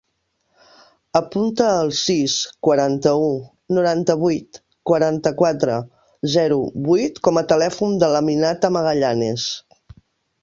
Apunta 1.17 1.65
el 1.81 1.89
sis, 1.97 2.37
quaranta-u, 2.67 3.27
noranta-vuit, 3.77 4.59
quaranta-quatre, 4.91 5.75
zero, 6.37 6.57
vuit 6.87 7.19
com 7.29 7.39
a 7.43 7.43
telèfon 7.53 7.95
de 8.05 8.09
l'Aminata 8.15 8.73
Magallanes. 8.79 9.45